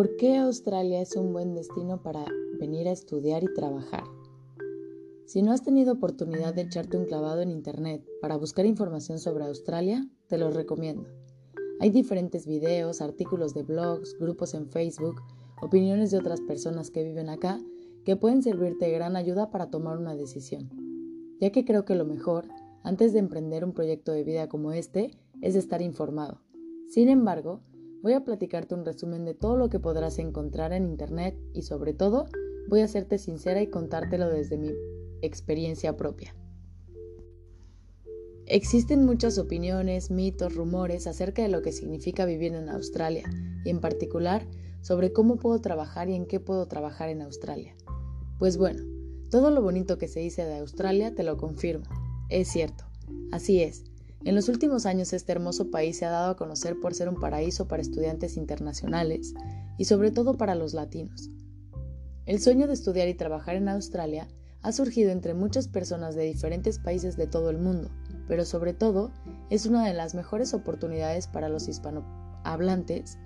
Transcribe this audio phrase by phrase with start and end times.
[0.00, 2.24] ¿Por qué Australia es un buen destino para
[2.58, 4.04] venir a estudiar y trabajar?
[5.26, 9.44] Si no has tenido oportunidad de echarte un clavado en Internet para buscar información sobre
[9.44, 11.06] Australia, te lo recomiendo.
[11.80, 15.20] Hay diferentes videos, artículos de blogs, grupos en Facebook,
[15.60, 17.60] opiniones de otras personas que viven acá
[18.06, 20.70] que pueden servirte de gran ayuda para tomar una decisión,
[21.42, 22.46] ya que creo que lo mejor,
[22.84, 25.10] antes de emprender un proyecto de vida como este,
[25.42, 26.40] es estar informado.
[26.88, 27.60] Sin embargo,
[28.02, 31.92] Voy a platicarte un resumen de todo lo que podrás encontrar en Internet y sobre
[31.92, 32.26] todo
[32.68, 34.70] voy a serte sincera y contártelo desde mi
[35.20, 36.34] experiencia propia.
[38.46, 43.30] Existen muchas opiniones, mitos, rumores acerca de lo que significa vivir en Australia
[43.64, 44.46] y en particular
[44.80, 47.76] sobre cómo puedo trabajar y en qué puedo trabajar en Australia.
[48.38, 48.82] Pues bueno,
[49.30, 51.84] todo lo bonito que se dice de Australia te lo confirmo.
[52.30, 52.84] Es cierto.
[53.30, 53.89] Así es.
[54.22, 57.18] En los últimos años este hermoso país se ha dado a conocer por ser un
[57.18, 59.32] paraíso para estudiantes internacionales
[59.78, 61.30] y sobre todo para los latinos.
[62.26, 64.28] El sueño de estudiar y trabajar en Australia
[64.60, 67.90] ha surgido entre muchas personas de diferentes países de todo el mundo,
[68.28, 69.10] pero sobre todo
[69.48, 73.16] es una de las mejores oportunidades para los hispanohablantes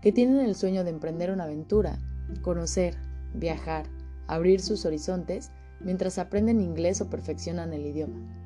[0.00, 1.98] que tienen el sueño de emprender una aventura,
[2.42, 2.94] conocer,
[3.34, 3.86] viajar,
[4.28, 8.38] abrir sus horizontes mientras aprenden inglés o perfeccionan el idioma.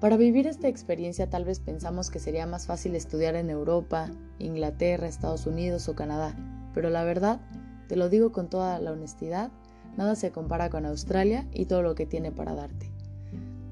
[0.00, 5.08] Para vivir esta experiencia tal vez pensamos que sería más fácil estudiar en Europa, Inglaterra,
[5.08, 6.36] Estados Unidos o Canadá,
[6.74, 7.40] pero la verdad,
[7.88, 9.50] te lo digo con toda la honestidad,
[9.96, 12.92] nada se compara con Australia y todo lo que tiene para darte.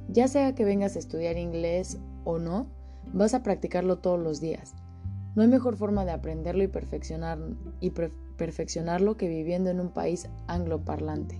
[0.08, 2.68] Ya sea que vengas a estudiar inglés o no,
[3.12, 4.74] vas a practicarlo todos los días.
[5.34, 7.38] No hay mejor forma de aprenderlo y, perfeccionar,
[7.80, 11.38] y perfeccionarlo que viviendo en un país angloparlante.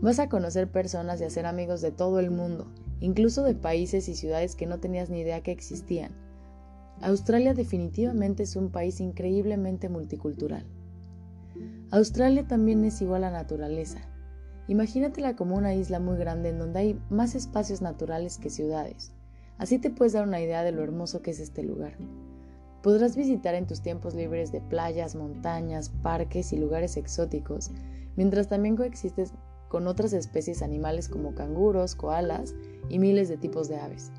[0.00, 2.66] Vas a conocer personas y hacer amigos de todo el mundo
[3.00, 6.12] incluso de países y ciudades que no tenías ni idea que existían.
[7.00, 10.64] Australia definitivamente es un país increíblemente multicultural.
[11.90, 14.00] Australia también es igual a naturaleza.
[14.68, 19.12] Imagínatela como una isla muy grande en donde hay más espacios naturales que ciudades.
[19.58, 21.96] Así te puedes dar una idea de lo hermoso que es este lugar.
[22.82, 27.70] Podrás visitar en tus tiempos libres de playas, montañas, parques y lugares exóticos,
[28.16, 29.32] mientras también coexistes
[29.68, 32.54] con otras especies animales como canguros, koalas
[32.88, 34.12] y miles de tipos de aves.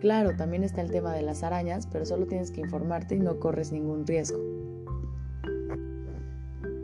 [0.00, 3.40] Claro, también está el tema de las arañas, pero solo tienes que informarte y no
[3.40, 4.38] corres ningún riesgo.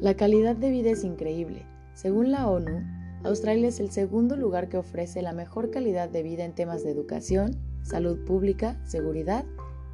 [0.00, 1.64] La calidad de vida es increíble.
[1.94, 2.82] Según la ONU,
[3.22, 6.90] Australia es el segundo lugar que ofrece la mejor calidad de vida en temas de
[6.90, 9.46] educación, salud pública, seguridad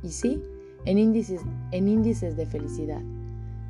[0.03, 0.43] y sí,
[0.85, 3.03] en índices, en índices de felicidad.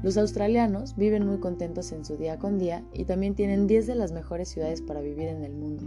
[0.03, 3.95] Los australianos viven muy contentos en su día con día y también tienen 10 de
[3.95, 5.85] las mejores ciudades para vivir en el mundo.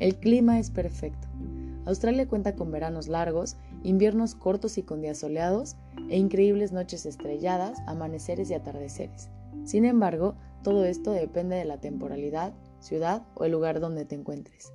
[0.00, 1.28] El clima es perfecto.
[1.84, 5.76] Australia cuenta con veranos largos, inviernos cortos y con días soleados,
[6.08, 9.30] e increíbles noches estrelladas, amaneceres y atardeceres.
[9.64, 14.72] Sin embargo, todo esto depende de la temporalidad, ciudad o el lugar donde te encuentres.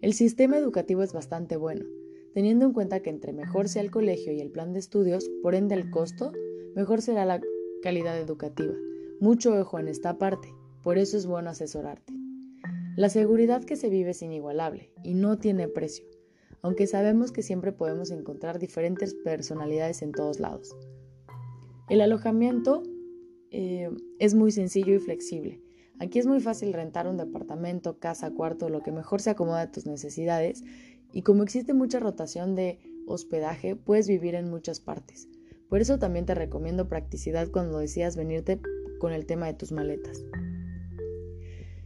[0.00, 1.84] El sistema educativo es bastante bueno,
[2.34, 5.54] teniendo en cuenta que entre mejor sea el colegio y el plan de estudios, por
[5.54, 6.32] ende el costo,
[6.76, 7.40] mejor será la
[7.82, 8.74] calidad educativa.
[9.18, 12.12] Mucho ojo en esta parte, por eso es bueno asesorarte.
[12.96, 16.06] La seguridad que se vive es inigualable y no tiene precio,
[16.60, 20.76] aunque sabemos que siempre podemos encontrar diferentes personalidades en todos lados.
[21.88, 22.82] El alojamiento
[23.50, 25.62] eh, es muy sencillo y flexible.
[25.98, 29.72] Aquí es muy fácil rentar un departamento, casa, cuarto, lo que mejor se acomoda a
[29.72, 30.62] tus necesidades
[31.10, 35.28] y como existe mucha rotación de hospedaje, puedes vivir en muchas partes.
[35.68, 38.60] Por eso también te recomiendo practicidad cuando decidas venirte
[38.98, 40.24] con el tema de tus maletas.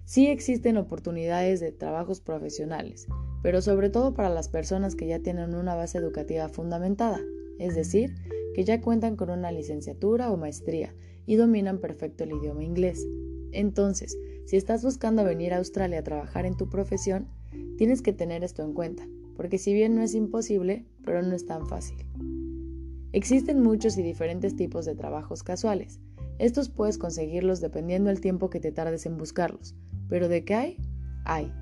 [0.05, 3.07] Sí existen oportunidades de trabajos profesionales,
[3.43, 7.21] pero sobre todo para las personas que ya tienen una base educativa fundamentada,
[7.59, 8.15] es decir,
[8.55, 10.95] que ya cuentan con una licenciatura o maestría
[11.27, 13.07] y dominan perfecto el idioma inglés.
[13.53, 17.29] Entonces, si estás buscando venir a Australia a trabajar en tu profesión,
[17.79, 21.47] tienes que tener esto en cuenta, porque si bien no es imposible, pero no es
[21.47, 22.10] tan fácil.
[23.13, 25.99] Existen muchos y diferentes tipos de trabajos casuales.
[26.39, 29.75] Estos puedes conseguirlos dependiendo del tiempo que te tardes en buscarlos.
[30.09, 30.77] Pero ¿de qué hay?
[31.25, 31.53] Hay.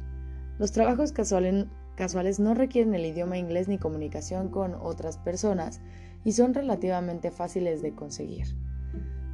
[0.58, 5.80] Los trabajos casuales no requieren el idioma inglés ni comunicación con otras personas
[6.22, 8.46] y son relativamente fáciles de conseguir.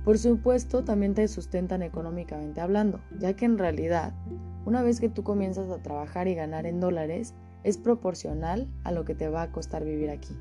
[0.04, 4.14] Por supuesto, también te sustentan económicamente hablando, ya que en realidad,
[4.66, 7.34] una vez que tú comienzas a trabajar y ganar en dólares,
[7.64, 10.38] es proporcional a lo que te va a costar vivir aquí.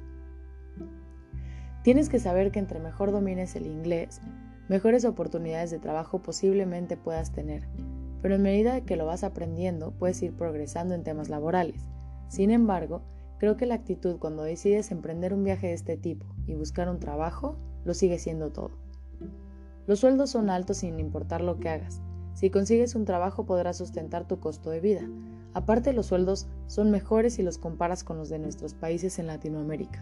[1.84, 4.22] Tienes que saber que entre mejor domines el inglés,
[4.70, 7.68] mejores oportunidades de trabajo posiblemente puedas tener,
[8.22, 11.82] pero en medida que lo vas aprendiendo puedes ir progresando en temas laborales.
[12.30, 13.02] Sin embargo,
[13.38, 17.02] creo que la actitud cuando decides emprender un viaje de este tipo y buscar un
[17.02, 18.72] trabajo lo sigue siendo todo.
[19.86, 22.02] Los sueldos son altos sin importar lo que hagas.
[22.34, 25.02] Si consigues un trabajo podrás sustentar tu costo de vida.
[25.54, 30.02] Aparte los sueldos son mejores si los comparas con los de nuestros países en Latinoamérica.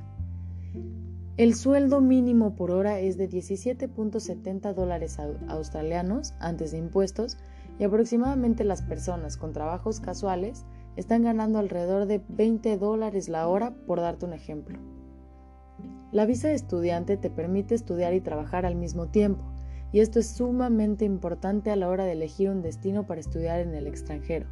[1.37, 5.17] El sueldo mínimo por hora es de 17.70 dólares
[5.47, 7.37] australianos antes de impuestos
[7.79, 10.65] y aproximadamente las personas con trabajos casuales
[10.97, 14.77] están ganando alrededor de 20 dólares la hora por darte un ejemplo.
[16.11, 19.41] La visa de estudiante te permite estudiar y trabajar al mismo tiempo,
[19.93, 23.73] y esto es sumamente importante a la hora de elegir un destino para estudiar en
[23.73, 24.47] el extranjero,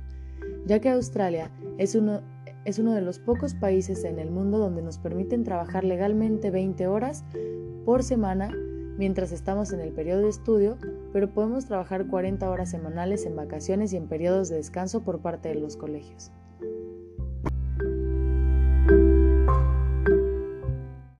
[0.65, 2.21] ya que Australia es uno,
[2.65, 6.87] es uno de los pocos países en el mundo donde nos permiten trabajar legalmente 20
[6.87, 7.23] horas
[7.85, 8.51] por semana
[8.97, 10.77] mientras estamos en el periodo de estudio,
[11.13, 15.49] pero podemos trabajar 40 horas semanales en vacaciones y en periodos de descanso por parte
[15.49, 16.31] de los colegios.